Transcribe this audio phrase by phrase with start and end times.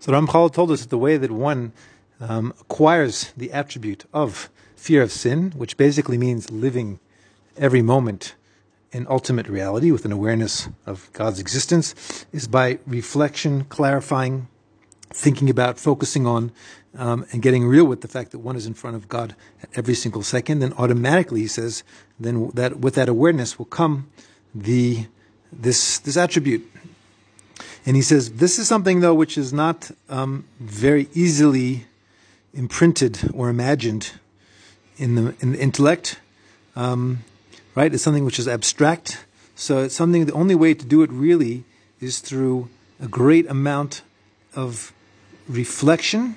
[0.00, 1.72] So Ramchal told us that the way that one
[2.20, 6.98] um, acquires the attribute of fear of sin, which basically means living
[7.58, 8.34] every moment
[8.92, 14.48] in ultimate reality with an awareness of God's existence, is by reflection, clarifying,
[15.10, 16.50] thinking about, focusing on,
[16.96, 19.68] um, and getting real with the fact that one is in front of God at
[19.74, 20.60] every single second.
[20.60, 21.84] Then automatically, he says,
[22.18, 24.08] then that with that awareness will come
[24.54, 25.06] the
[25.52, 26.66] this this attribute.
[27.86, 31.86] And he says this is something though which is not um, very easily
[32.52, 34.12] imprinted or imagined
[34.96, 36.20] in the in the intellect,
[36.76, 37.20] um,
[37.74, 37.92] right?
[37.92, 39.24] It's something which is abstract.
[39.54, 40.26] So it's something.
[40.26, 41.64] The only way to do it really
[42.00, 42.68] is through
[43.00, 44.02] a great amount
[44.54, 44.92] of
[45.48, 46.36] reflection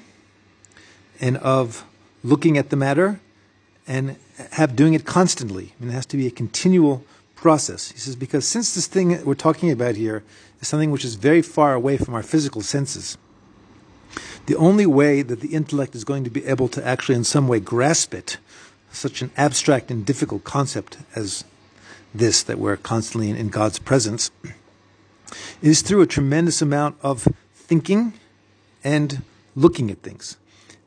[1.19, 1.85] and of
[2.23, 3.19] looking at the matter
[3.87, 4.15] and
[4.51, 5.73] have doing it constantly.
[5.77, 7.03] I mean, it has to be a continual
[7.43, 7.91] process.
[7.91, 10.23] He says because since this thing we're talking about here
[10.61, 13.17] is something which is very far away from our physical senses,
[14.45, 17.49] the only way that the intellect is going to be able to actually in some
[17.49, 18.37] way grasp it,
[18.93, 21.43] such an abstract and difficult concept as
[22.15, 24.31] this, that we're constantly in, in God's presence,
[25.61, 28.13] is through a tremendous amount of thinking
[28.85, 29.21] and
[29.53, 30.37] looking at things.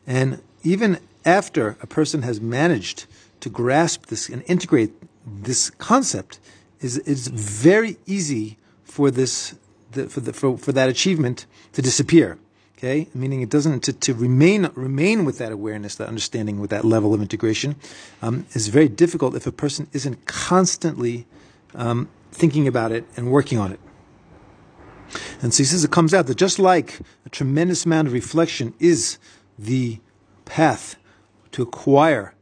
[0.06, 3.04] And even after a person has managed
[3.40, 4.94] to grasp this and integrate
[5.26, 6.38] this concept,
[6.80, 9.54] is it's very easy for this
[9.92, 12.38] the, for, the, for, for that achievement to disappear.
[12.78, 16.84] Okay, meaning it doesn't to, to remain remain with that awareness, that understanding, with that
[16.84, 17.76] level of integration,
[18.20, 21.26] um, is very difficult if a person isn't constantly
[21.74, 23.80] um, thinking about it and working on it.
[25.40, 28.74] And so he says it comes out that just like a tremendous amount of reflection
[28.78, 29.18] is
[29.58, 30.00] the
[30.44, 30.96] path
[31.52, 32.34] to acquire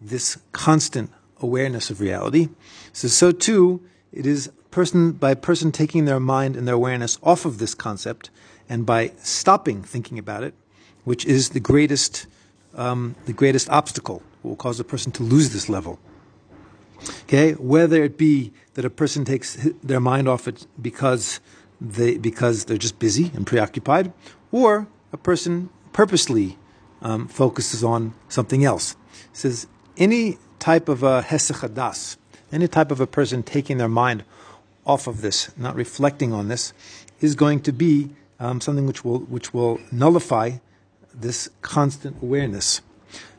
[0.00, 2.48] this constant awareness of reality,
[2.92, 3.80] so so too
[4.12, 8.30] it is person by person taking their mind and their awareness off of this concept
[8.68, 10.54] and by stopping thinking about it,
[11.04, 12.26] which is the greatest,
[12.74, 15.98] um, the greatest obstacle, will cause a person to lose this level.
[17.24, 21.40] Okay, whether it be that a person takes their mind off it because
[21.80, 24.12] they because they're just busy and preoccupied,
[24.50, 26.58] or a person purposely
[27.02, 28.96] um, focuses on something else.
[29.32, 29.66] It says
[29.96, 32.16] any type of a hesechadas,
[32.52, 34.24] any type of a person taking their mind
[34.86, 36.72] off of this, not reflecting on this,
[37.20, 38.10] is going to be
[38.40, 40.52] um, something which will which will nullify
[41.12, 42.80] this constant awareness,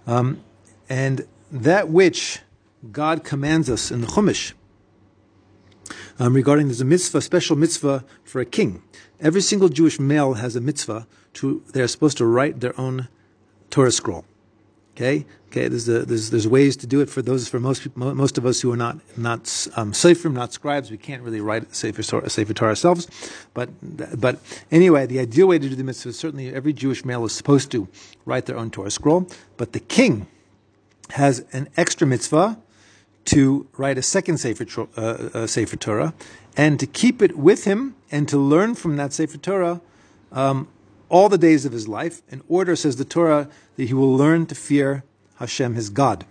[0.06, 0.42] um,
[0.90, 2.40] and that which
[2.92, 4.54] God commands us in the Chumash
[6.20, 8.84] um, regarding there's a mitzvah, special mitzvah for a king.
[9.20, 13.08] Every single Jewish male has a mitzvah to they're supposed to write their own
[13.70, 14.26] Torah scroll.
[15.00, 15.70] Okay, okay.
[15.70, 18.60] There's, a, there's there's ways to do it for those for most most of us
[18.60, 19.94] who are not not um,
[20.34, 20.92] not scribes.
[20.92, 23.08] We can't really write a sefer Torah, ourselves.
[23.54, 23.70] But
[24.20, 27.32] but anyway, the ideal way to do the mitzvah is certainly every Jewish male is
[27.32, 27.88] supposed to
[28.26, 29.30] write their own Torah scroll.
[29.56, 30.28] But the king
[31.12, 32.60] has an extra mitzvah
[33.26, 34.66] to write a second sefer,
[34.98, 36.14] uh, uh, Torah
[36.58, 39.80] and to keep it with him and to learn from that sefer Torah.
[40.34, 40.68] Um,
[41.10, 44.46] all the days of his life, in order, says the Torah, that he will learn
[44.48, 45.04] to fear
[45.36, 46.26] Hashem, his God.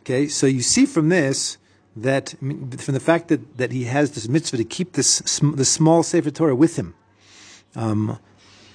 [0.00, 1.58] Okay, so you see from this
[1.96, 6.02] that, from the fact that, that he has this mitzvah to keep this, the small
[6.02, 6.94] Sefer Torah with him,
[7.76, 8.18] um,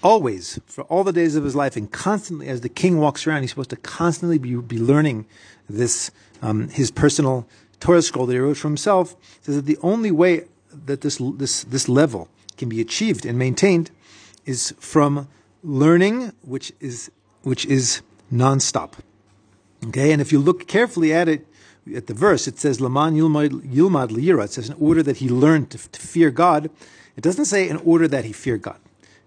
[0.04, 3.42] always, for all the days of his life, and constantly, as the king walks around,
[3.42, 5.26] he's supposed to constantly be, be learning
[5.70, 7.48] this, um, his personal
[7.80, 10.46] Torah scroll that he wrote for himself, says that the only way
[10.86, 13.90] that this, this, this level can be achieved and maintained
[14.46, 15.28] is from
[15.64, 17.12] learning, which is
[17.44, 18.02] which is
[18.32, 18.94] nonstop.
[19.88, 21.46] Okay, and if you look carefully at it,
[21.96, 25.30] at the verse, it says "Laman Yilmad Yilmad Liyira." It says in order that he
[25.30, 26.70] learned to, to, fear God.
[27.16, 28.80] It doesn't say in order that he fear God.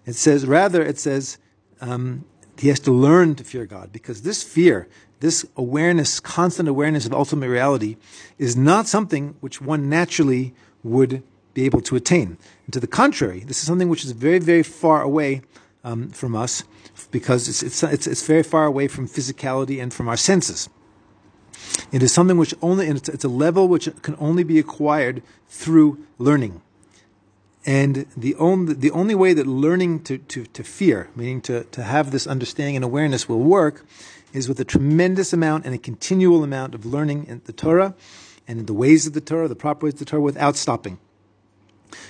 [0.05, 1.37] It says rather it says
[1.81, 2.25] um,
[2.57, 4.87] he has to learn to fear God because this fear,
[5.21, 7.95] this awareness, constant awareness of ultimate reality,
[8.37, 10.53] is not something which one naturally
[10.83, 11.23] would
[11.59, 12.37] be able to attain.
[12.65, 15.41] And to the contrary, this is something which is very, very far away
[15.83, 16.63] um, from us
[17.11, 20.69] because it's, it's, it's, it's, very far away from physicality and from our senses.
[21.91, 25.21] It is something which only, and it's, it's a level which can only be acquired
[25.47, 26.61] through learning.
[27.65, 31.83] And the only, the only way that learning to, to, to fear, meaning to, to
[31.83, 33.85] have this understanding and awareness will work,
[34.31, 37.95] is with a tremendous amount and a continual amount of learning in the Torah
[38.47, 40.99] and in the ways of the Torah, the proper ways of the Torah, without stopping.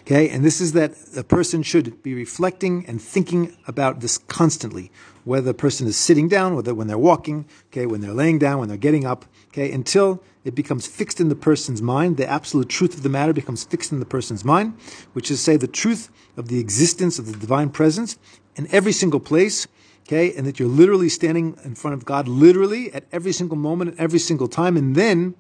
[0.02, 4.92] Okay, and this is that a person should be reflecting and thinking about this constantly,
[5.24, 8.60] whether the person is sitting down, whether when they're walking, okay, when they're laying down,
[8.60, 12.70] when they're getting up, okay, until it becomes fixed in the person's mind, the absolute
[12.70, 14.74] truth of the matter becomes fixed in the person's mind,
[15.14, 18.18] which is say the truth of the existence of the divine presence
[18.56, 19.68] in every single place,
[20.08, 23.92] okay, and that you're literally standing in front of God, literally at every single moment,
[23.92, 25.36] at every single time, and then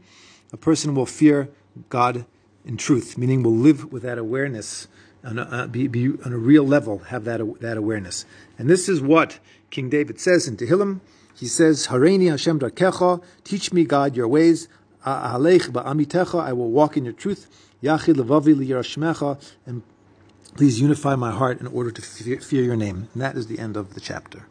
[0.53, 1.50] a person will fear
[1.89, 2.25] God
[2.66, 4.88] in truth, meaning we'll live with that awareness,
[5.24, 8.26] on a, uh, be, be, on a real level, have that, that awareness.
[8.58, 9.40] And this is what
[9.70, 11.02] King David says in Tehillim.
[11.36, 14.68] He says, Hareini Hashem darkecha, teach me, God, your ways.
[15.06, 17.48] Ba'amitecha, I will walk in your truth.
[17.82, 19.82] Yachid levavi liyarashmecha, and
[20.56, 23.08] please unify my heart in order to fear, fear your name.
[23.14, 24.46] And that is the end of the chapter.